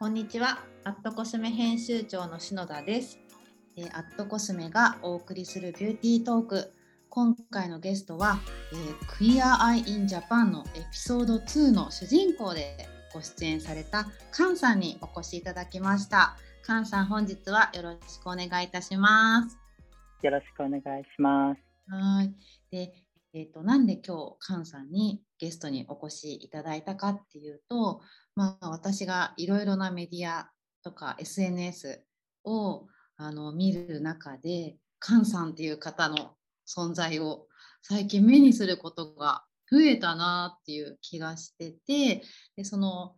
[0.00, 0.58] こんにちは。
[0.82, 3.20] アットコスメ編集長の篠田です。
[3.76, 6.72] えーアットコスメがお送りするビューティートーク。
[7.08, 8.40] 今回のゲストは、
[8.72, 12.76] えー、クイアアイインジャパンのエピソード2の主人公で
[13.14, 16.36] ご出演されたカンさんにお越しいただきました。
[16.62, 19.56] カンさん、本日はよろしくお願いいたします。
[20.22, 21.60] よろしくお願いします。
[21.88, 22.34] はい。
[22.70, 22.92] で、
[23.32, 28.00] えっ、と、なんで今日、カンさんにゲストにお越しいただいたかっていうと、
[28.34, 30.48] まあ、私がいろいろなメディア
[30.82, 32.02] とか SNS
[32.44, 32.86] を
[33.18, 36.34] あの見る中で、カンさんっていう方の
[36.66, 37.46] 存在を
[37.82, 42.22] 最近目にすることが増えたなっていう気がしてて、
[42.56, 43.14] でその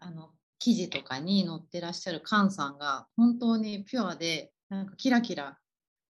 [0.00, 5.58] あの記事とかに載ってらっしゃるカンさんが本当にピュアで、なんかキラキラ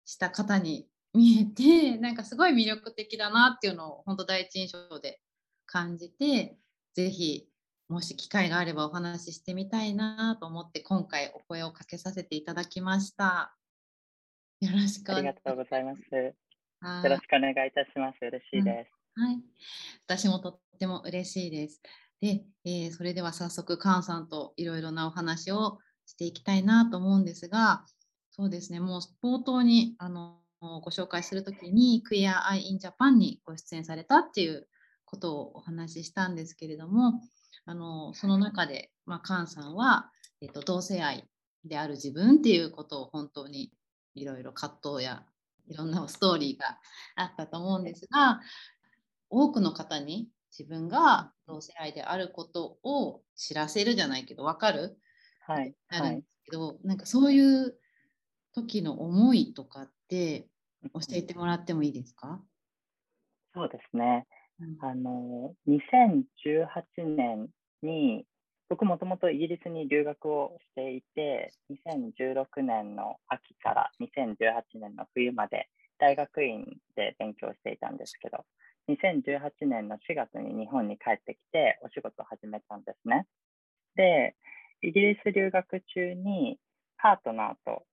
[0.05, 5.19] した方に見えてなんかすごい魅力的だなっていうのを本当第一印象で
[5.65, 6.57] 感じて
[6.93, 7.47] ぜひ
[7.87, 13.55] もし機会があればお話ししてみたいなと思って今回お声をかけさせていただきました。
[14.61, 15.99] よろしくおありがとうございます。
[16.15, 16.33] よ
[16.79, 18.17] はいろしくお願いいたします。
[18.21, 19.19] 嬉しいです。
[19.19, 19.39] はい、
[20.07, 21.81] 私もとっても嬉しいです。
[22.21, 27.85] で、えーそれでは早速、カンさんといろいろなお話をしていきたいなと思うんですが、
[28.31, 34.67] そうですね、もう冒頭にあのご紹介するときに、 Queer Eye in Japan にご出演されたっていう
[35.05, 37.21] ことをお話ししたんですけれども、
[37.65, 40.11] あのその中で、まあ、カンさんは、
[40.41, 41.25] えっと同性愛
[41.63, 43.73] である自分っていうことを本当に
[44.15, 45.25] いろいろ葛藤や
[45.67, 46.79] いろんなストーリーが
[47.15, 48.41] あったと思うんですが、
[49.29, 54.97] 多くの方に自分が同性愛であることを知らせるじゃないけど分かる？
[55.39, 55.75] はい。
[55.87, 56.21] はいなるんで。
[56.21, 57.79] すけど、なんかそういう
[58.53, 60.49] 時の思いとかって
[60.93, 62.43] 教えてもらってもいいですか、
[63.55, 64.27] そうですね。
[64.59, 67.49] うんあの、2018年
[67.81, 68.25] に、
[68.69, 71.51] 僕もともとイギリスに留学をしていて、
[71.87, 76.65] 2016年の秋から2018年の冬まで大学院
[76.95, 78.43] で勉強していたんですけど、
[78.89, 83.27] 2018年の4月に日本に帰ってきてお仕事を始めたんですね。
[83.95, 84.35] で、
[84.81, 86.57] イギリス留学中に
[86.97, 87.83] パートナーと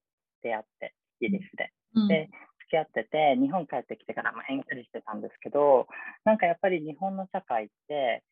[0.41, 1.71] 出会って、イギリスで。
[1.95, 5.87] うんで付き合ってて、日本帰ってきてからも遠距離してたんですけど、
[6.25, 8.23] なんかやっぱり日本の社会って、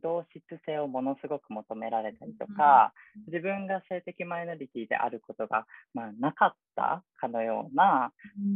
[0.00, 2.94] 同質性をものすごく求められたりとか、
[3.26, 8.10] 自分が性的マイノリティであることが、まあ、なかったかのような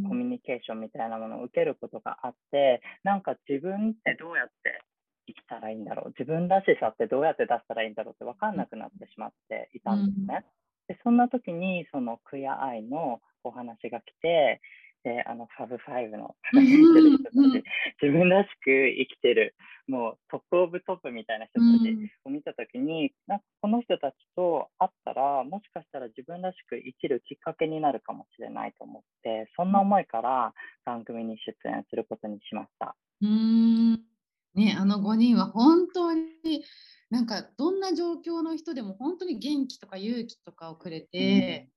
[0.09, 4.81] コミュニケーションみたいなものを受けることがあって、なんか自分ってどうやって
[5.27, 10.47] 生きたらいいんだろう、自分らしさってどうやって出したらいいんだろうって分かんなくなってしまっていたんですね。
[10.89, 14.61] でそんな時にその Queer Eye のお話が来て、
[15.07, 16.35] であの Fab Five の
[18.03, 19.55] 自分らしく生きてる、
[19.87, 30.53] もう top of top みたいな人たちを見たときに、なんかこの人たちと会ったら、もしかしたら自分らしく生きるきっかけになるかもしれないと思って、そんな思いから
[30.85, 32.97] 番組に出演することにしました。
[33.21, 34.05] うーん。
[34.55, 36.25] ね、あの5人は本当に
[37.11, 41.69] なんかどんな状況の人でも本当に元気とか勇気とかをくれて、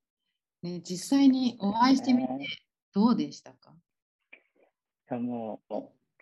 [0.64, 2.48] ね、実際にお会いしてみてね
[2.94, 3.74] どうでしたか？
[5.12, 5.76] いやもう、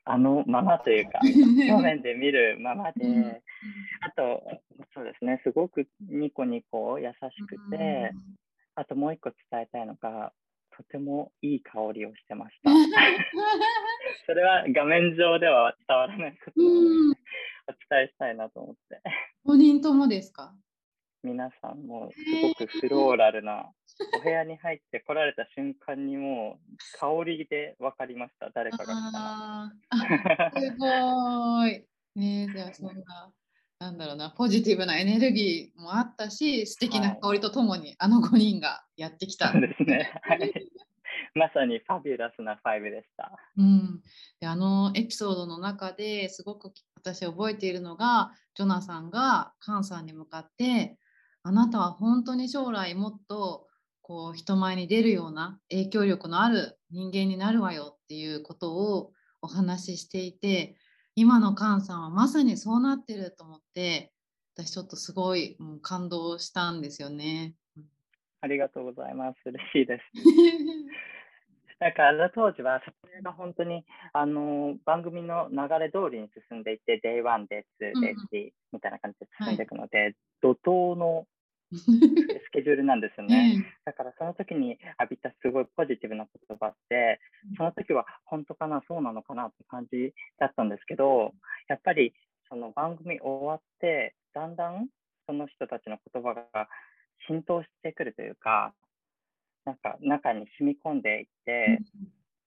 [0.05, 1.19] あのままというか、
[1.69, 3.23] 表面で見るままうん。
[3.23, 3.41] で、
[4.01, 4.61] あと、
[4.93, 8.13] そうですね、すごくニコニコ優しくて、
[8.75, 10.33] あともう一個伝えたいのが、
[10.71, 12.69] とてもいい香りをしてました。
[14.27, 17.11] それは画面上では伝わらないことなので、うん。
[17.11, 17.15] お
[17.89, 19.01] 伝えしたいなと思って。
[19.45, 20.53] 5人ともですか？
[21.27, 23.69] 皆さんもすごくフローラルな、
[24.17, 31.83] お部屋に入って来られた瞬間にもう香りで分かりました、誰かが来たすごい。
[32.15, 33.31] ねえじゃあそんな、
[33.79, 39.51] なんだろうな、ポジティブなエネルギーもあったし、素敵なはい香りとともに、あの5人がやってきた。
[39.51, 40.13] そうですね。
[40.23, 40.39] はい。
[41.35, 43.37] まさにファビュラスな5でした。
[43.57, 44.01] うん、
[44.39, 50.97] であのエピソードの中ですごく私覚えているのがジョナさんがカンさんに向かって
[51.47, 53.67] あなたは本当に将来もっと
[54.01, 59.11] こう人前に出るような影響力のある人間になるわよっていうことを
[59.41, 60.75] お話ししていて
[61.15, 64.11] 今のカンさんはまさにそうなってると思って
[64.57, 67.53] 私ちょっとすごい、うん感動したんですよね。
[68.41, 69.37] ありがとうございます。
[69.45, 70.03] 嬉しいです。
[71.79, 77.63] なんかあの当時は撮影が本当にあの番組の流れ通りに進んでいて、Day1、Day2、
[77.93, 81.27] うん Day3 みたいな感じで進んでいくので、怒涛の
[81.73, 83.65] スケジュールなんですよねね。
[83.85, 87.19] だからその時に浴びたすごいポジティブな言葉って、
[87.57, 91.33] その時は本当かな、そうなのかなって感じだったんですけど、
[91.67, 92.13] やっぱり
[92.49, 94.87] その番組終わって、だんだん
[95.25, 96.67] その人たちの言葉が
[97.27, 98.73] 浸透してくるというか、
[99.65, 101.79] なんか中に染み込んでいって、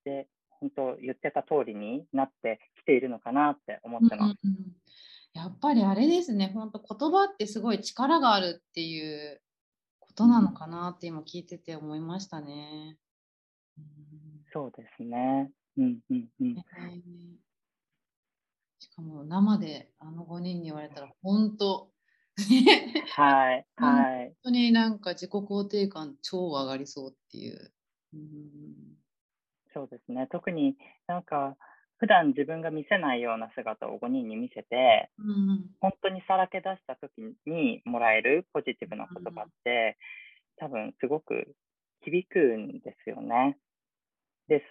[0.05, 4.37] で、本当言ってた通りになってきているのかなって思ってます。
[4.45, 4.57] うんうん、
[5.33, 9.41] やっぱりあれですね、本当言葉ってすごい力があるっていう
[10.01, 12.99] ことなのかなって今聞いてて思いましたね。
[13.79, 13.85] うん、
[14.53, 15.51] そうですね。
[15.77, 16.57] うんうんうん。
[18.81, 21.91] しかも生であの5人に言われたら本当
[23.17, 24.35] はい、はい。
[24.43, 27.73] 本当になんか自己肯定感超上がりそうっていう。
[28.15, 28.99] うん、
[29.73, 30.27] そうですね。
[30.27, 31.57] 特になんか
[32.01, 37.13] 普段自分が見せないような姿を5人に見せて、うん、本当にさらけ出した時
[37.47, 39.99] にもらえるポジティブな言葉って、
[40.59, 41.55] うん、多分すごく
[42.01, 43.59] 響くんですよね。
[44.49, 44.65] で、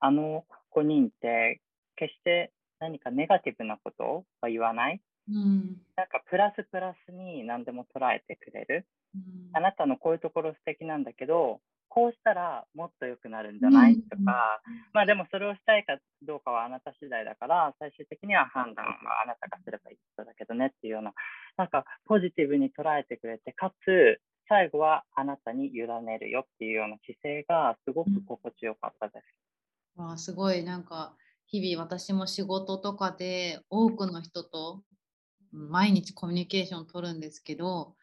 [0.00, 1.60] あの5人って
[1.96, 5.00] 決して何かネガティブなことは言わない。
[5.28, 9.22] うん、なんかプラスプラスに何でも捉えてくれる、うん、
[9.56, 11.60] あなたのこういうところ素敵なんだけど
[11.94, 14.62] こうしたらもっと良くなるんじゃない、とか、
[14.94, 21.12] まあでもそれをしたいかどうかはあなた次第だから、最終的には判断はあなたがすればいいことだけどねっていうような、
[21.58, 25.72] なんかポジティブに捉えてくれて、かつ最後はあなたに委
[26.04, 29.24] ねるよっていうような姿勢がすごく心地よかったです。
[29.98, 30.64] うん、あすごい。
[30.64, 31.14] なんか
[31.46, 34.82] 日々私も仕事とかで多くの人と
[35.52, 37.94] 毎日コミュニケーション取るんですけど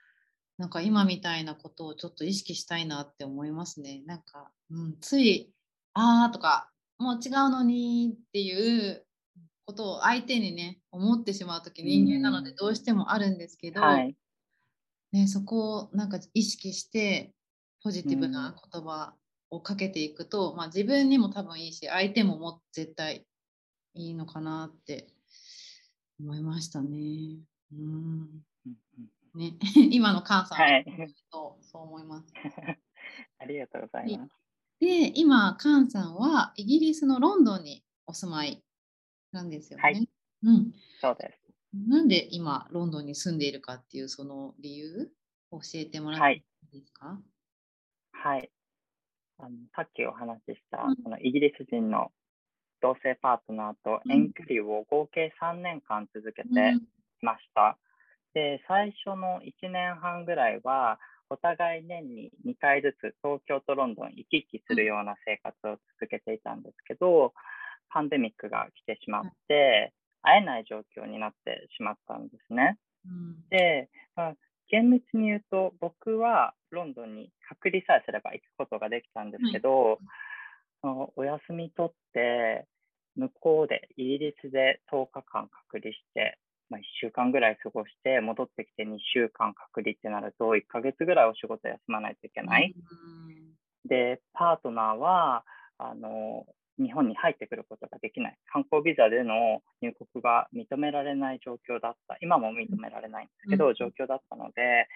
[0.59, 4.03] なんか今みたいなことをちょっと意識したいなって思いますね。
[4.05, 5.53] なんか、うん、つい、
[5.93, 9.05] あーとか、もう違うのにっていう
[9.65, 14.17] ことを相手にね、思ってしまう時人間なのでどうしてもあるんですけど、はい、
[15.13, 17.31] ね、そこをなんか意識して
[17.81, 19.13] ポジティブな言葉
[19.49, 23.25] をかけていくと、まあ、自分にも多分いいし相手もも絶対
[23.93, 25.07] いいのかなって
[26.19, 27.37] 思いましたね。
[27.71, 28.27] うん
[29.35, 29.57] ね、
[29.91, 32.33] 今の菅さん、はい、そう思います。
[33.39, 34.35] ありがとうございます。
[34.79, 38.63] で、今、菅さんはイギリスのロンドンにお住まい
[39.31, 39.83] なんですよね。
[39.83, 40.09] はい、
[40.43, 41.39] うん、そうです。
[41.73, 45.11] なんで今、ロンドンに住んでいるかっていうその理由
[45.51, 47.19] を教えてもらっていいですか、
[48.11, 48.51] はい、はい、
[49.37, 52.11] あのさっきお話しした、うん、このイギリス人の
[52.81, 56.49] 同性パートナーと遠距離を合計3年間続けて
[57.21, 57.77] ました。
[57.83, 57.88] うん
[58.33, 60.99] で、最初の1年半ぐらいは、
[61.29, 67.33] お互い年に2回ずつ東京とロンドン行き来するような生活を続けていたんですけど、
[67.89, 72.77] パンデミックが来てしまって、会えない状況になってしまったんですね。
[73.05, 74.33] うん、で、まあ、
[74.69, 79.99] 厳密に言うと、僕はロンドンに隔離さえすれば行くことができたんですけど、
[80.83, 82.65] お休み取って、
[83.15, 86.37] 向こうで、イギリスで10日間隔離して、
[86.69, 92.73] まあ、1週間ぐらい過ごして戻ってきて2週間隔離ってなると1ヶ月ぐらいお仕事休まないといけない。
[93.87, 95.43] でパートナーは
[95.77, 96.45] あの
[96.77, 98.37] 日本に入ってくることができない。
[98.51, 102.17] 観光ビザでの入国が認められない状況だった。
[102.21, 104.87] 今も認められないんですけど、状況だったので、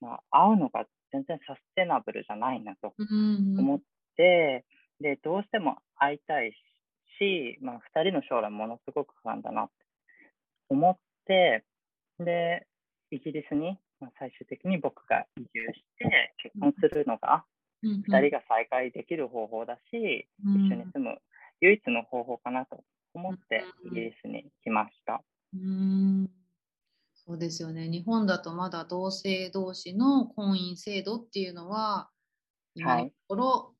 [0.00, 3.80] まあ、会うのが全然サステナブルじゃないなと思っ
[4.16, 4.64] て、
[5.00, 6.52] でどうしても会いたい
[7.18, 9.72] し、まあ、2人の将来ものすごく不安だなって
[10.70, 10.96] 思っ、
[11.28, 12.66] で、
[13.10, 17.44] イギリスに、まあ、最終的に僕が移住して結婚するのが、
[17.84, 21.18] 2人が再会できる方法だし、一緒に住む
[21.60, 25.22] 唯一の方法かなと思ってイギリスに来ました。
[25.54, 26.30] うん
[27.28, 27.88] そうですよね。
[27.88, 32.08] 日本だとまだ同性同士の婚姻制度っていうのは、
[32.74, 33.74] 今のところ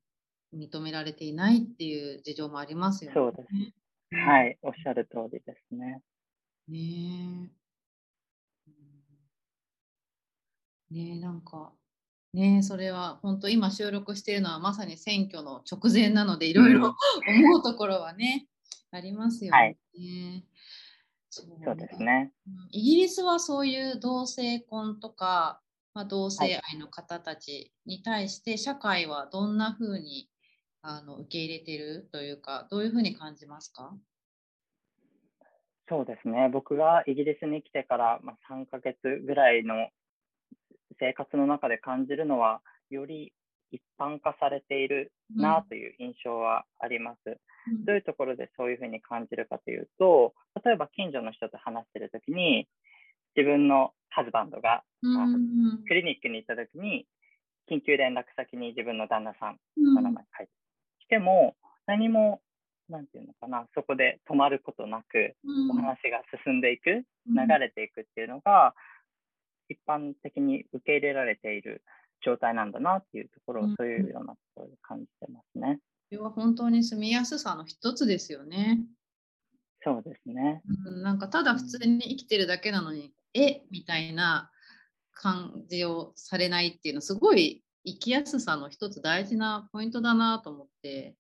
[0.55, 3.15] 認められていないっていう事情もありますよね。
[3.15, 3.49] そうです。
[4.17, 6.03] はい、おっしゃる通りですね。
[6.69, 7.51] ね
[10.91, 10.95] え。
[10.95, 11.73] ねえ、なんか、
[12.33, 16.95] ねえ、それは本当今収録しているのはまさに選挙の直前なのでいろいろ
[17.29, 18.49] 思うところはね、
[18.91, 19.59] ありますよね。
[19.59, 19.79] はい、
[21.31, 22.33] そうですね。
[22.71, 25.63] イギリスはそういう同性婚とか、
[25.95, 30.31] まあ、同性愛の方たちに対して社会はどんなふうに
[30.83, 33.97] あの受け入れてるというか、どういうふうに感じますか？
[35.89, 36.49] そうですね。
[36.53, 39.89] 僕がイギリスに来てから、まあ、3ヶ月ぐらいの
[41.01, 43.33] 生活の中で感じるのは、より
[43.71, 47.39] 一般化されているなという印象はあります。
[47.71, 52.69] うん、どういうところでそういうふうに感じるかというと、例えば近所の人と話してるときに、
[53.37, 57.07] 自分のハズバンドが、うん、クリニックに行ったときに、
[57.71, 60.53] 緊急連絡先に自分の旦那さんの名前書いて
[61.01, 61.55] きても、
[61.87, 62.41] 何も
[62.89, 65.37] なんていうのかな、そこで止まることなく、
[65.71, 68.75] お話が進んでいく、流れていくっていうのが、
[69.69, 71.83] 一般的に受け入れられている
[72.25, 75.81] 状態なんだなっていうところを、うんそういうようなところで感じてますね。
[76.09, 78.81] それは本当に住みやすさの一つですよね。
[79.85, 80.63] そうですね。
[80.87, 83.63] うん、なんかただ普通に生きてるだけなのに、え？
[83.71, 84.51] みたいな
[85.13, 91.15] 感じをされないっていうのすごい生きやすさの一つ大事なポイントだなと思って、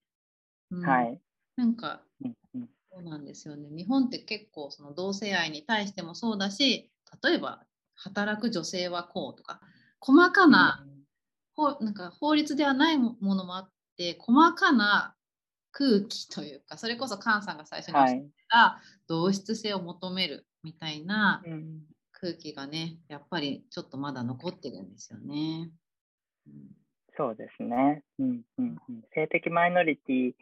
[0.71, 1.21] うんはい。
[1.59, 6.89] なんかうんうんそうなんですよね日本って結構その同性愛に対してもそうだし
[7.23, 7.65] 例えば
[7.97, 9.61] 働く女性はこうとか
[9.99, 10.87] 細かな,、
[11.57, 15.17] ほなんか法律ではないものもあって細かな
[15.73, 18.31] 空気というかそれこそ菅さんが最初におっ。
[18.49, 25.71] た同質性を求めるみたいなうん空気がねやっぱりちょっとまだ残ってるんですよね。
[26.47, 26.53] うん
[27.17, 29.03] そうですね、うんうんうん。
[29.13, 30.33] 性的マイノリティ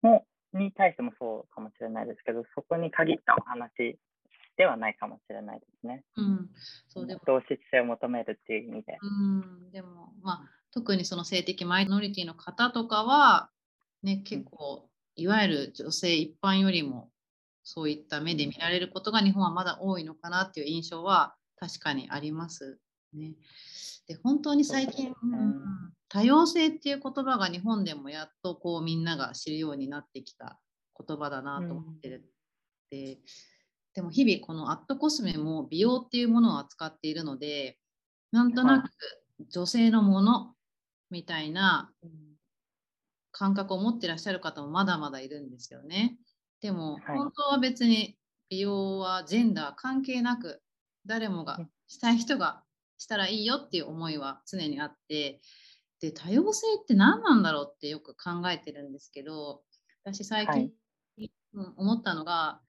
[0.00, 0.26] も
[0.58, 3.98] に対してもそうかもしれないですけど、そこに限ったお話
[4.56, 6.04] ではないかもしれないですね。
[6.16, 6.50] うん、
[6.88, 8.98] そうでも同質性を求めるっていう意味で。
[9.00, 13.50] うん、でも、まあ、特にその性的マイノリティの方とかは、
[14.02, 17.10] ね、結構、いわゆる女性一般よりも、
[17.62, 22.78] そういった目で見られることが日本はまだ多いのかなっていう印象は確かにあります
[23.12, 23.34] ね。
[24.06, 25.14] で、本当に最近、
[26.08, 30.60] 多様性っていう言葉が日本でもやっとこうみんなが知るようになってきた
[30.98, 32.24] 言葉だなと思ってる。
[32.90, 33.18] で
[33.94, 37.78] でも日々このアットコスメも美容っていうものを扱っているので
[38.30, 38.90] なんとなく
[39.50, 40.54] 女性のもの
[41.10, 41.90] みたいな
[43.32, 46.16] 感覚を持ってらっしゃる方もまだまだいるんですよね。
[46.60, 47.18] でもはい。
[47.18, 48.16] 本当は別に
[48.48, 50.62] 美容はジェンダー関係なく
[51.04, 52.62] 誰もがうんしたい人が
[52.98, 55.40] したらいいよっていう思いは常にあって
[56.00, 59.62] で多様性って何なんだろうってよく考えてるんですけど
[60.04, 60.70] 私最近、
[61.76, 62.60] 思ったのが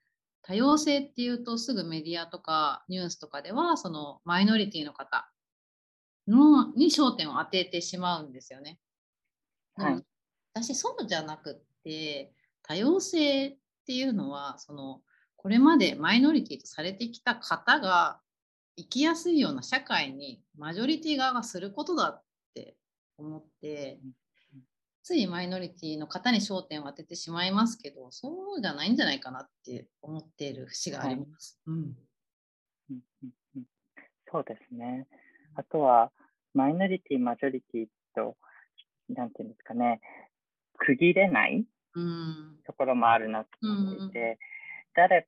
[0.41, 5.29] 多様性っていうとすぐメディアとかニュースとかではそのマイノリティの方
[6.27, 8.79] のに焦点を当ててしまうんですよね。
[9.75, 10.03] はい
[10.53, 15.01] 私そうじゃなくって多様性っていうのはその
[15.35, 18.19] これまでマイノリティとされてきた方が
[18.77, 22.77] 生きやすいような社会にマジョリティ側がすることだって
[23.17, 23.99] 思って
[25.03, 31.59] ついマイノリティの方に焦点を当ててしまいますけどそうじゃないんじゃないかなって思っている節があります。
[31.65, 31.75] うん。
[31.75, 31.95] うん。
[32.89, 33.29] うん。
[33.55, 33.63] うん。
[34.31, 35.07] そうですね。
[35.55, 36.11] あとは、
[36.53, 38.37] マイノリティ、マジョリティと、
[39.09, 39.31] なん。
[39.31, 39.51] ていうん。
[39.51, 40.01] ですかね、
[40.77, 41.65] 区切れない
[41.95, 42.59] うん。
[42.65, 44.39] ところもあるなと思っていて、
[44.95, 45.27] 誰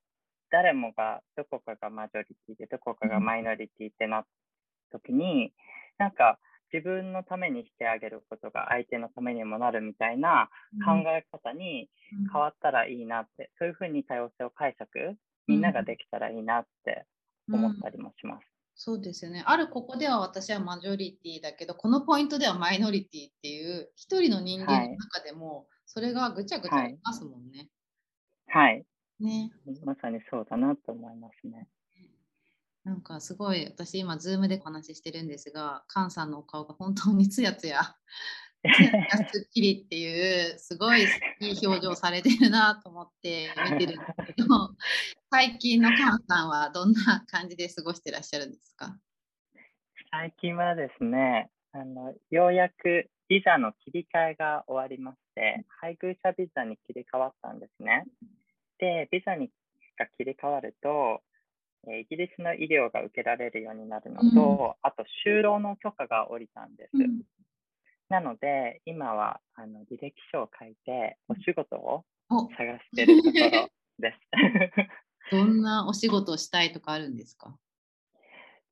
[0.52, 4.24] 誰もがどこかがマジョリティでどこかがマイノリティってなっ
[4.92, 5.54] た時に、
[5.98, 6.40] なんか
[6.72, 10.50] 自分のためにしてあげることが相手のためにもなるみたいな
[10.86, 11.90] 考え方に
[12.32, 15.16] 変わったらいいなって、そういうふうに多様性を解釈
[15.48, 17.06] みんなができたらいいなって
[17.52, 18.46] 思ったりもします。
[18.76, 19.44] そうですよね。
[19.46, 27.68] あるここでは私はマジョリティだけど、このポイントではマイノリティっていう、一人の人間の中でも、それがぐちゃぐちゃありますもんね。
[28.48, 28.86] はい、
[29.20, 29.52] ね。
[29.86, 31.68] まさにそうだなと思いますね。
[32.86, 37.82] なんかすごい、私今、ズームでお話ししてるんですが、菅さんのお顔が本当につやつや、
[38.64, 41.06] つやつやすっきりっていう、すごいい
[41.42, 44.46] い表情されてるなと思って見てるんですけど、
[45.30, 48.98] 最近の菅さんはどんな感じで過ごしてらっしゃるんですか？
[50.12, 58.06] 最近はですね、あのようやくビザの切り替えが終わりまして、配偶者ビザに切り替わったんですね。
[58.80, 59.50] で、ビザに
[59.98, 61.22] が切り替わると、
[61.88, 66.98] えーイギリスの医療が受けられるようになるのと、あと就労の許可が下りたんです。
[66.98, 67.22] うん
[68.10, 73.70] なので、今はあの履歴書を書いて、お仕事をお探しているところ
[74.00, 74.20] です。
[75.32, 77.56] どんなお仕事をしたいとかあるんですか？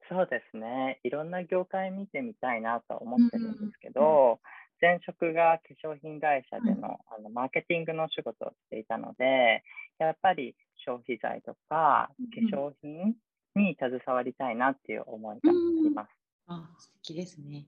[0.10, 1.00] そうですね。
[1.04, 4.42] いろんな業界見てみたいなと思ってるんですけど、
[4.80, 9.64] 前職が化粧品会社での,、あのマーケティングの仕事をしていたので、
[10.00, 10.56] やっぱり
[10.86, 13.16] 消費財とかうん化粧品
[13.56, 15.54] に携わりたいなっていう思いがあ
[15.84, 16.10] ります。
[16.48, 17.66] あ素敵ですね。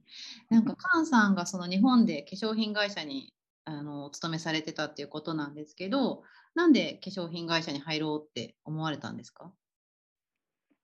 [0.50, 3.34] なんか菅さんがその日本で化粧品会社に
[3.66, 6.24] あのお勤めされてたっていうことなんですけど、
[6.56, 9.52] なんで化粧品会社に入ろうって思われたんですか？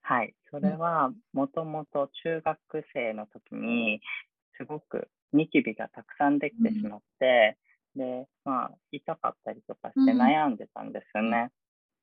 [0.02, 0.34] はい。
[0.50, 4.00] それは、もともと中学生の時に、
[4.56, 7.56] すごくニキビがたくさんできてしまって、
[7.94, 10.20] で、まあ、痛かったりとかしてうん。
[10.20, 11.50] 悩んでたんですよね。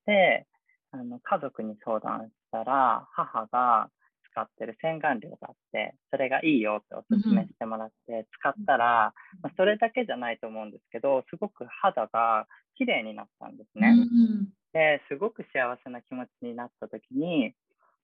[0.06, 0.46] で、
[0.92, 3.90] あの家族に相談したら、母が
[4.32, 13.90] 使ってる洗顔料があって、それがいいよっておすすめしてもらって、使ったら、まあ、それだけじゃないと思うんですけど、すごく肌が綺麗になったんですね。
[13.90, 14.54] うん。
[14.74, 17.54] ですごく幸せな気持ちになった時に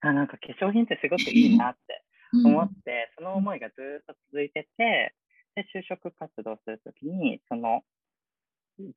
[0.01, 5.13] あなんか化粧品ってすごくいいなって思って、その思いがずっと続いてて、
[5.55, 7.81] で、就職活動するときに、その、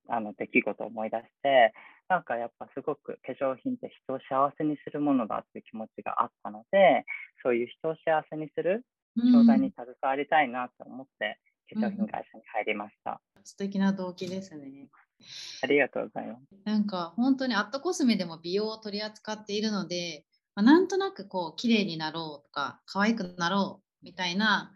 [0.08, 1.72] あの出来事を思い出して、
[2.08, 7.04] なんかやっぱすごく化粧品って人を幸せにするものだっていう気持ちがあったので、
[7.42, 8.84] そういう人を幸せにする
[9.16, 11.38] 商材に携わりたいなと思って、
[11.74, 13.20] 化粧品会社に入りました。
[13.44, 14.88] 素敵な動機ですね。
[15.62, 16.42] ありがとうございます。
[16.64, 20.24] なんか本当にアットコスメでも美容を取り扱っているので、
[20.54, 24.72] まあ、なんとなくこう綺麗になろうとか可愛くなろうみたいな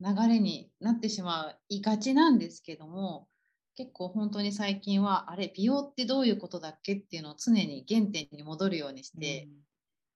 [0.00, 3.28] 流れになってしまいがちなんですけども
[3.76, 9.48] 結構本当に最近はあれ美容ってどういうことだっけっていうのを常に原点に戻るようにして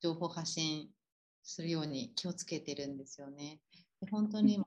[0.02, 0.88] 情報発信
[1.42, 3.60] するように気をつけてるんですよね。
[4.00, 4.64] で本当に今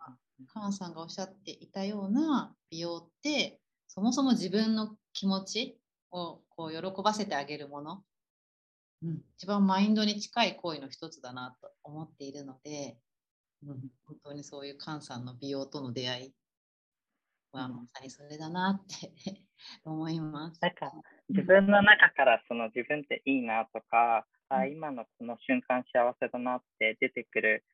[0.47, 5.77] カンさんがおっしゃっていたような美容ってそもそも自分の気持ち
[6.11, 8.03] をこう喜ばせてあげるもの、
[9.03, 12.97] うん、一番マインドに近い行為の一つだなと思っているので、
[13.67, 16.33] うん、本当にそういうカンさんの美容との出会い
[17.51, 19.11] はまさにそれだなって
[19.83, 20.59] 思います。
[20.61, 20.91] なんか
[21.29, 27.65] 自分の中からその自分っていいなとか、うん、あ今のこの瞬間幸せだなって出てくる、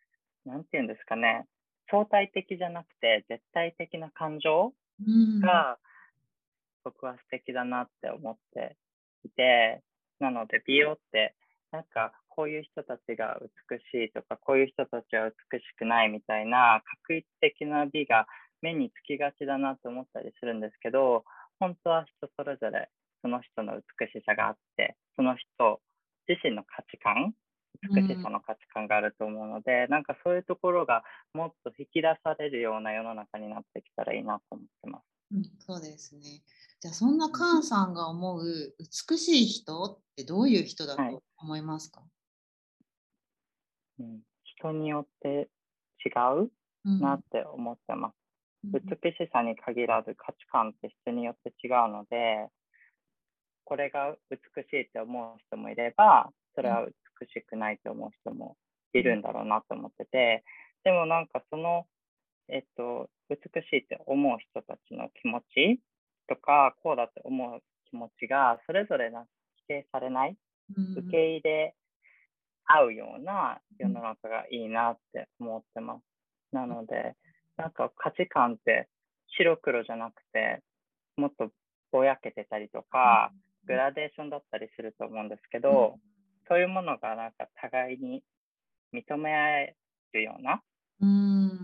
[0.45, 1.45] なんていうんですかね、
[1.89, 4.73] 相対的じゃなくて絶対的な感情
[5.41, 5.77] が、
[6.83, 8.77] 僕は素敵だなって思って
[9.23, 9.83] いて、
[10.19, 11.35] なので美容って
[11.71, 13.37] なんかこういう人たちが
[13.69, 18.27] 美しいとかこういう人たちは美しくないみたいな確一的な美が
[18.61, 21.23] 目につきがちだなと思ったりするんですけど
[21.59, 22.89] 本当は人それぞれ
[23.21, 25.81] その人の美しさがあってその人
[26.27, 27.33] 自身の価値観
[27.81, 35.03] 美しさの価値観があると思うので、うん、なんかそういうところがもっと引き出されるような世の中になってきたらいいなと思ってます。
[35.31, 36.41] うん、そうですね。
[36.81, 42.05] じゃあそんなカンさんが思う美しい人ってどういう人だと思いますか、は
[43.99, 45.49] い、うん、人によって
[46.05, 46.09] 違
[46.41, 46.51] う
[47.01, 48.13] なって思ってます。
[48.63, 52.47] うん、美しさに限らず価値観って人によって違うので、
[53.65, 58.55] これが美しいって思う人もいれば、それは美しくないと思う人も
[58.93, 60.43] いるんだろうなと思ってて、
[60.85, 61.85] でもなんかその、
[62.47, 65.79] えっと、美しいって思う人たちの気持ち
[66.29, 69.25] とか、こうだって思う気持ちが、それぞれな
[69.65, 70.37] 否定されない、
[70.97, 71.75] 受け入れ
[72.65, 76.03] 合うような世の中がいいなって思ってます。
[76.51, 77.15] なので、
[77.57, 78.87] なんか価値観って
[79.37, 80.61] 白黒じゃなくて、
[81.17, 81.51] もっと
[81.91, 83.31] ぼやけてたりとか、
[83.65, 85.97] グラデーションだったりすると思うんですけど、
[86.47, 88.23] そういうものがなんか互いに
[88.93, 89.75] 認め合え
[90.13, 90.61] るような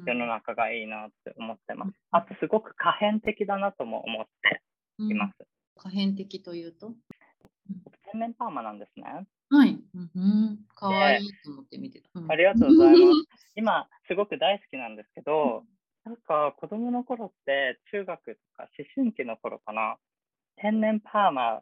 [0.06, 1.92] 世の中がいいなって思ってます。
[2.12, 4.62] あとすごく可変的だなとも思って
[5.00, 5.48] います。
[5.78, 6.92] 可変的というと？
[8.12, 9.28] 天然パーマなんですね。
[9.50, 9.78] はい。
[9.94, 12.10] うん、かわいいと思って見てた。
[12.16, 13.28] うん、ありがとうございます。
[13.56, 15.64] 今すごく大好きなんですけど、
[16.04, 19.98] なんか子供の頃って中学とか思春期の頃かな、
[20.58, 21.62] 天然パーマ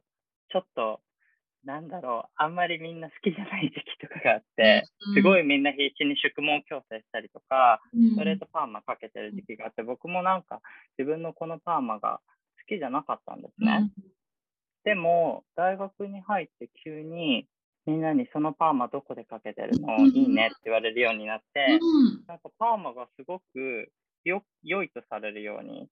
[0.49, 1.01] ちょっと
[1.63, 4.83] なんだろう、あんまりみんな好きじゃない時期とかがあって、
[5.15, 10.61] すごいみんな必死に宿毛矯正したりとか、ストレートパーマかけてる時期があって、僕もなんか
[10.97, 12.19] 自分のこのパーマが
[12.59, 13.91] 好きじゃなかったんですね。
[14.83, 17.47] でも、大学に入って急に
[17.85, 21.79] みんなにそのパーマどこでかけてるのいいねって言われるようになって、
[22.27, 23.89] なんかパーマがすごく
[24.25, 25.87] よ良いとされるように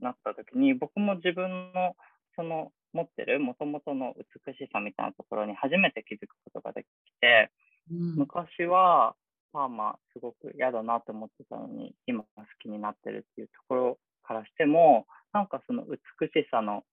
[0.00, 1.96] なった時に、僕も自分の
[2.36, 4.14] その持ってるもともとの
[4.46, 6.86] 美しさみたいなところに初めて気づくことができ
[7.20, 7.50] て、
[7.90, 9.14] うん、昔は
[9.52, 12.28] パーマすごく嫌だなと思ってたのに今好
[12.62, 16.84] きになってるっていうところからしてもなんかその美しさの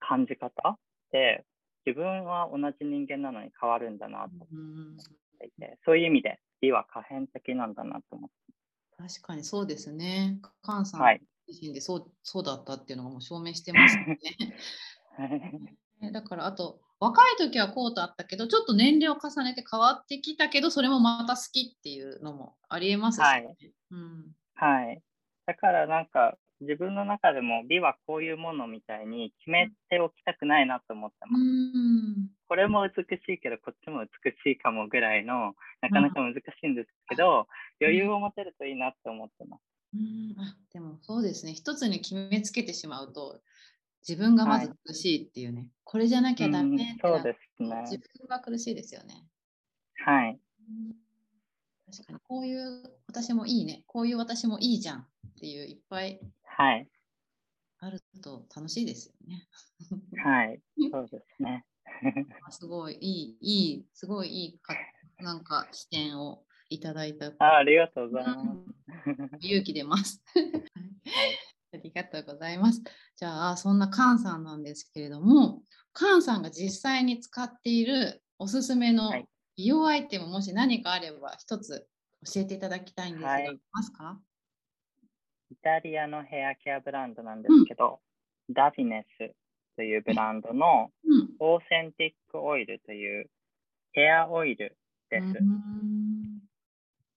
[0.00, 0.76] 感じ方っ
[1.10, 1.44] て
[1.84, 4.96] 自分は同じ人間なのに変わるんだなと思っ
[5.38, 10.40] ていて、うん、そういう意味で美は可変的なんだなと思って確かにそうですね。
[10.62, 14.18] カンさんはい自身でそう,、そうだったっていうのがもう証明してますね。
[16.12, 23.24] だからあと若い時はこうとあったけどちょっと年齢を重ねて変わってきたけどそれもまた好きっていうのもありえますしね。
[23.24, 23.56] はい
[23.90, 24.24] うん、
[24.54, 25.02] はい。
[25.46, 31.40] だからなんか自分の中でも美はこういうものみたいに決めておきたくないなと思ってます。
[31.40, 37.48] うんこれも美しいけどこっちも美しいかもぐらいのなかなか難しいんですけど、
[37.80, 39.60] 余裕を持てるといいなって思ってます。
[39.94, 43.40] うんあでもそうですね一つに決めつけてしまうと
[44.08, 49.24] 自分がまず苦しいっていうね、はい、これじゃなきゃダメってそうですね自分が苦しいですよね。
[50.04, 50.38] はい。
[51.90, 55.04] 確かにこういう私もいいねこういう私もいいじゃんっ
[55.38, 56.88] ていういっぱいはい。
[57.80, 59.48] あると楽しいですよね。
[60.22, 60.60] はい。
[60.90, 61.64] そうですね。
[62.50, 64.74] すごいいいいいすごいいいか
[65.18, 67.32] なんか視点をいただいた。
[67.38, 68.54] あありがとうございま
[69.40, 69.46] す。
[69.46, 70.22] 勇気出ます。
[71.76, 72.82] ありがとうございます。
[73.16, 75.62] じゃあ、そんなカンさんなんですけれども、
[75.92, 79.26] カンさんが実際に使っているおすすめのはい
[79.58, 81.88] 美容アイテム、もし何かあれば一つ
[82.34, 84.20] 教えていただきたいんですが、はいますか？
[85.50, 88.00] イタリアのヘアケアブランドなんですけど、
[88.50, 89.34] ダフィネス
[89.76, 91.30] というブランドのうん。
[91.38, 93.30] オーセンティックオイルという
[93.92, 94.76] ヘアオイル
[95.08, 95.26] です。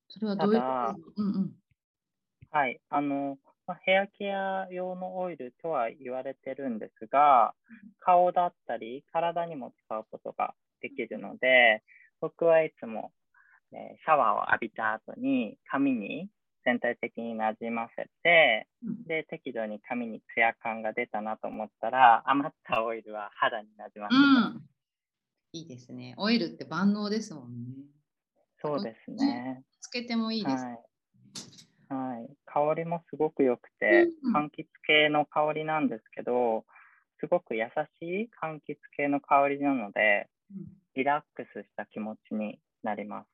[0.07, 0.65] それはどういうこ
[1.15, 1.23] と？
[1.23, 1.51] うんうん。
[2.51, 2.79] はい。
[2.89, 3.37] あの、
[3.69, 7.53] まあヘアケア用のオイルとは言われてるんですが、
[7.99, 11.83] 顔だったり体にも使うことができるので、
[12.19, 13.11] 僕はいつも、
[13.71, 16.29] えーシャワーを浴びた後に髪に
[16.65, 24.63] 全体的になじませて、うんで、適度に髪にツヤ感が出たなと思ったら、余ったオイルは肌になじませてます、うん。
[25.53, 26.15] いいですね。
[26.17, 27.69] オイルって万能ですもんね。
[28.63, 29.63] そうですね。
[29.79, 30.55] つけてもいいです。
[30.55, 30.73] はい。
[30.73, 30.88] はい。
[32.67, 36.65] 香りもすごく良くてうん、柑橘系の香りなんですけど、
[37.19, 37.65] すごく優
[38.01, 40.67] しい柑橘系の香りなので、うん。
[40.95, 43.27] リラックスした気持ちになります。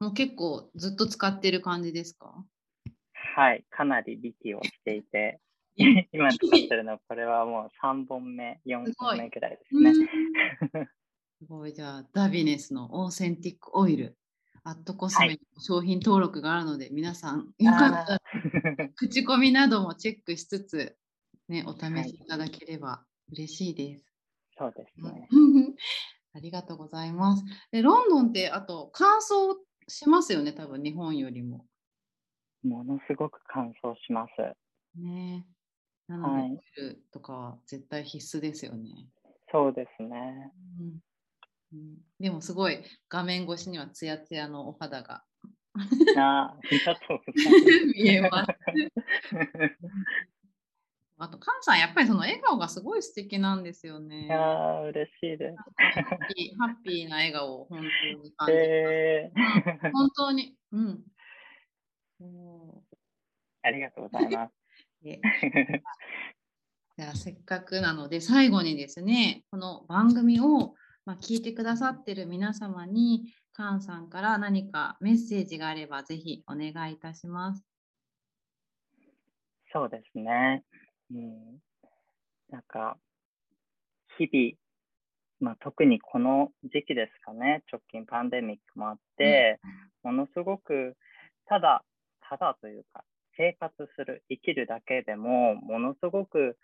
[0.00, 2.44] もう結構ずっと使ってる感じですか？
[3.36, 3.64] はい。
[3.70, 5.40] かなり力をしていて、
[6.12, 9.92] 今使ってるの、これはもう3本目、4本目ぐらいですね。
[11.38, 11.72] すごい。
[11.72, 14.16] じゃあダビネスのオーセンティックオイル
[14.66, 18.20] アットコスメの商品登録があるので、皆さんよかったら
[18.96, 20.96] 口コミなどもチェックしつつ、
[21.48, 24.04] ね、お試しいただければ嬉しいです。
[24.56, 25.28] そうですね。
[26.32, 27.44] ありがとうございます。
[27.70, 29.54] でロンドンってあと乾燥
[29.86, 31.66] しますよね、多分日本よりも。
[32.62, 34.98] ものすごく乾燥します。
[34.98, 35.46] ね
[36.06, 39.10] なので、はいオイルとかは絶対必須ですよね。
[39.52, 40.52] そうですね。
[40.80, 41.00] うん
[41.74, 45.24] うん、でもすごい画面越しにはツヤツヤのお肌が
[46.16, 46.56] あ
[47.08, 47.20] と。
[47.94, 48.52] 見えます。
[51.16, 54.26] あと、カンさん、やっぱりその笑顔がすごい素敵なんですよね。
[54.26, 55.56] いやー、嬉しいです。
[55.56, 58.52] ハッピーハッピーな笑顔を本当に感じます。
[58.52, 60.56] えー、本当に。
[60.72, 61.04] うん。
[62.18, 62.82] そ
[63.62, 64.54] ありがとうございます。
[66.96, 70.74] じゃあせっかくなので最後にですねこの番組を、
[71.06, 77.62] まあ、聞いてくださってる皆様にカンさんから何かメッセージがあればぜひお願いいたします。
[79.72, 80.64] そうですね。
[81.10, 81.58] うん、
[82.48, 82.96] なんか、
[84.16, 84.52] 日々、
[85.40, 89.60] まあ、特にこの時期ですかね、直近パンデミックもあって、
[90.02, 90.96] ものすごく、
[91.46, 91.84] ただ、
[92.28, 93.04] ただというか、
[93.36, 96.56] 生活する、生きるだけでも、ものすごく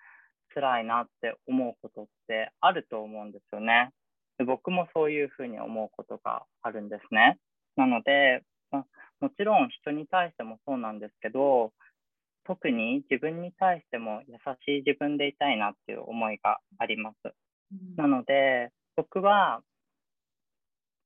[0.55, 3.91] 辛いなって思うことってあると思うんですよね。
[4.41, 7.37] で僕もそういうふうに思うことがあるんですね。
[7.77, 8.85] なので、まあ、
[9.21, 11.75] もちろん人に対してもそうなんですけど、
[12.45, 17.17] 特に自分に対しても優しい自分でいたいなっていう思いがあります。
[17.25, 19.61] うんなので、僕は、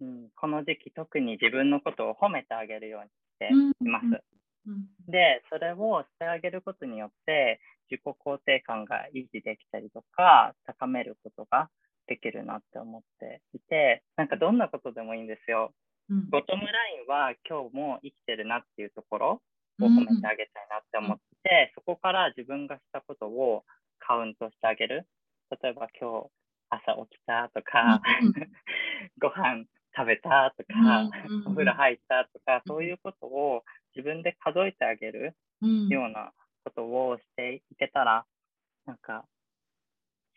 [0.01, 4.05] うん、この時期特に自分のことを褒めてあげるようにしています。
[4.05, 11.69] うんで、それをしてあげることによって、自己肯定感が維持できたりとか、高めることが
[12.07, 15.73] できるなって思っていて、なんかどんなことでもいいんですよ。
[16.11, 16.31] うん。
[16.31, 19.43] ボトムラインは今日も生きてるなっていうところ
[19.81, 23.65] を褒めてあげたいなって思ってて、そこから自分がしたことを
[23.99, 25.07] カウントしてあげる。
[25.63, 26.31] 例えば今日
[26.71, 28.01] 朝起きたとか、
[29.21, 29.65] ご飯
[29.97, 31.09] 食べたとか、
[31.47, 33.65] お風呂入ったとか、そういうことを
[33.95, 35.89] 自分で数えてあげるうん。
[35.89, 36.33] ような
[36.65, 38.27] ことをしていけたら、
[38.87, 39.25] なんか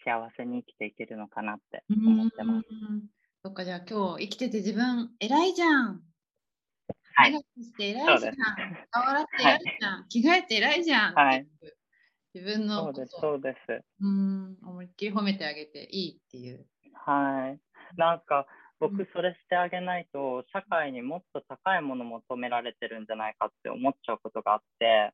[0.07, 2.65] 幸せに生きていけるのかなって思ってます。
[2.71, 3.03] うん
[3.43, 6.01] そっかじゃあ今日生きてて自分偉いじゃん。
[7.13, 8.35] はいして偉いじゃん。
[8.89, 10.07] 顔洗って偉いじゃん。
[10.09, 11.13] 着替えて偉いじゃん。
[11.13, 11.45] はい
[12.33, 13.83] 自分のそうです、そうです。
[14.01, 16.65] うん思いっきり褒めてあげていいっていう。
[16.93, 17.59] はい。
[17.97, 18.45] なんかうん
[18.79, 25.13] 僕それしてあげないと社会にもっと高いもの求められてるんじゃないかって思っちゃうことがあって、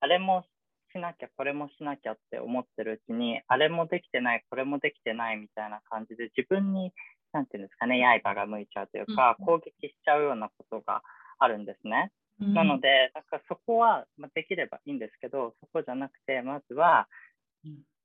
[0.00, 0.44] あれも
[0.92, 6.92] しなきゃこれもしなきゃって思ってるうちに、あれもできてない、これもできてないみたいな感じで自分に、
[7.32, 11.02] なんていうんですかね、刃が向いちゃうというか、うん攻撃しちゃうようなことが
[11.38, 12.12] あるんですね。
[12.40, 12.54] うん。
[12.54, 17.08] なので、なんかそこはまあできればいいんですけど、そこじゃなくて、まずは、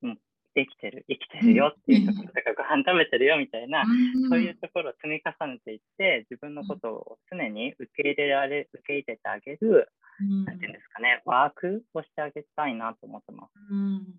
[0.04, 0.20] うん
[0.56, 4.30] うん、できてる、生きてるよっていうところとか、ご飯食べてるよみたいな、うん。
[4.30, 9.92] そういうところを積み重ねていって、自分のことを常に受け入れられ、受け入れてあげる、
[10.22, 10.46] うん。
[10.46, 13.52] なんていうんですかね、ワークをしてあげたいなと思ってます。
[13.70, 14.16] うん。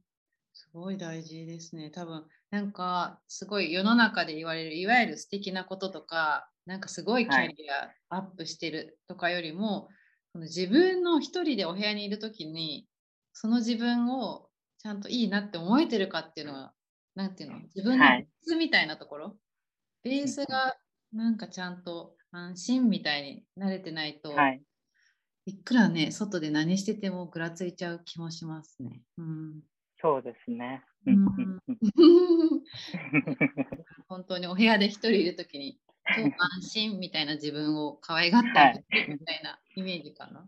[0.53, 1.90] すごい大事ですね。
[1.90, 9.88] 多分なんかすごい世の中で言われるいわゆる素敵なこととかなんかすごいキャリアアップしてるとかよりも、
[10.33, 12.88] その自分の一人でお部屋にいる時に
[13.35, 14.45] その自分を
[14.87, 16.72] ちゃんといいなって思えてるかっていうのは
[17.16, 17.59] なんていうの？
[17.75, 19.37] 自分のベースみたいなところ、
[20.05, 20.77] ベースが
[21.12, 24.62] なんかちゃんと安心みたいに慣れてないと、はい。
[25.46, 29.03] いくらね外で何しててもぐらついちゃう気もしますね。
[29.18, 29.55] うん
[30.01, 30.85] そうですね。
[31.05, 32.62] ううんんうんうん
[34.09, 35.81] 本当にお部屋で一人いる時に
[36.16, 40.46] 超安心みたいな自分を可愛がってあげるみたいなイメージかな。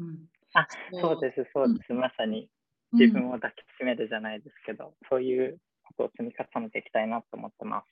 [0.00, 0.20] うん、
[0.54, 1.92] あそうです、そうです。
[1.92, 2.48] まさに
[2.92, 7.82] 自分を、を抱きしめるじゃないですけど、そういうことを積み重ねていきたいなと思ってま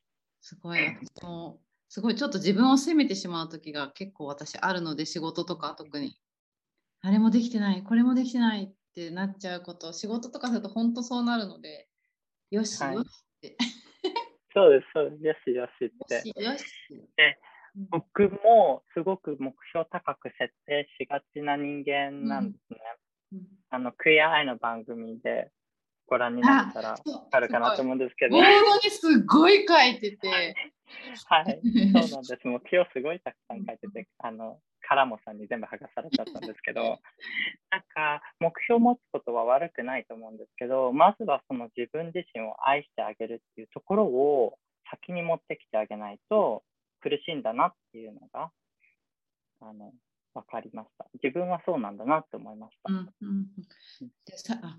[0.42, 0.48] す。
[0.48, 6.16] すごい私もすごいちょっと自分を責めてしまう時が結構私あるので仕事とか特に
[7.02, 11.88] あれもできてないこれもできてないってなっちゃうこと仕事とかすると本当そうなるので
[12.50, 13.56] よしはいよしって、
[14.54, 15.24] そうです、そうです。
[15.24, 16.14] よしよしって。
[16.14, 16.66] よしよし
[17.90, 22.78] 僕もすごく目標高く設定しがちな人間なんですね。
[23.36, 23.46] うん。
[23.70, 25.50] あの、クイアアイの番組で
[26.06, 27.30] ご覧になったらわそう。
[27.30, 28.44] かるかなと思うんですけど、ボー
[28.84, 30.56] にすごい書いてて。
[31.42, 31.60] い、
[31.92, 32.38] そうなんです。
[32.44, 37.00] 目標すごいたくさん書いてて、あの、カラモさんに全部剥がされちゃったんですけど、
[37.70, 44.58] なんか、目標を持つことは悪くないと思うんですけど、まずはその自分自身を愛してあげるっていうところを
[44.90, 46.62] 先に持ってきてあげないと
[47.00, 48.52] 苦しいんだなっていうのが、
[49.60, 49.92] あの、
[50.36, 51.06] 分かりました。
[51.22, 52.92] 自分はそうなんだなって思いました。
[52.92, 53.46] うんうんうん
[54.26, 54.78] でさあ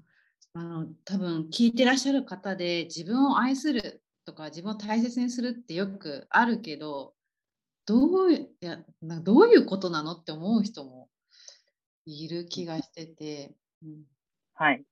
[0.53, 7.13] あの多分聞いてらっしゃる方で自分を愛するとか自分を大切にするってよくあるけど
[7.85, 11.09] どういいやなどういうことなのって思う人も
[12.05, 14.03] いる気がしてて、うん
[14.53, 14.83] はい。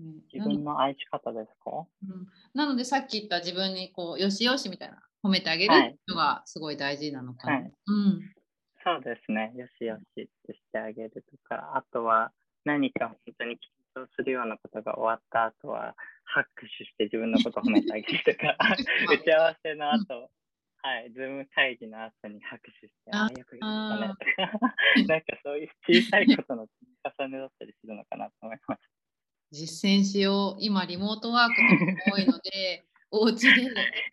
[0.00, 1.86] ね、自分の愛し方ですか？
[2.02, 5.96] うんなのでさっき言った自分にこうよしよしみたいな褒めてあげるはい。
[6.08, 7.54] のがすごい大事なのかな。
[7.54, 7.72] はい。
[7.86, 8.20] うん。
[8.82, 9.52] そうですね。
[9.56, 12.32] よしよしってしてあげるとか、あとは
[12.64, 13.58] 何か本当に緊
[14.02, 18.56] 張するようなことが終わった後は、拍手して自分のこと褒めてあげるとか、
[19.12, 20.30] 打ち合わせの後、
[20.82, 24.08] はい、 Zoom 会議の後に拍手して、ああ、よくやったね。
[24.08, 24.76] とか、
[25.08, 28.80] なんかそういう小さいことの積み重ねだったりするのかなと思います。
[29.52, 30.56] 実践しよう。
[30.60, 33.70] 今、リモートワークも多いので、お家で、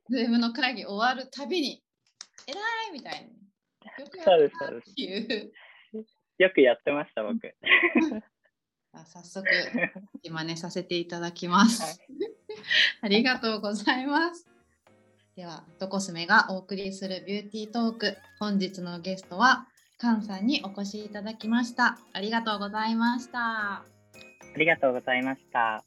[0.10, 1.84] Zoom の会議終わるたびに、
[2.48, 2.54] 偉
[2.90, 3.38] いみたいに。
[4.00, 4.26] よくやっ
[4.60, 5.52] たっていう。
[6.38, 7.40] よくやってました、僕。
[8.94, 9.46] あ早速、
[10.24, 12.02] 今ね、させていただきます。
[13.02, 14.48] ありがとうございます。
[15.36, 19.68] では、ドコスメがお送りするビューティートーク、本日のゲストは、
[20.00, 22.00] カンさんにお越しいただきました。
[22.14, 23.84] ありがとうございました。
[23.84, 23.86] あ
[24.56, 25.84] りがとうございました。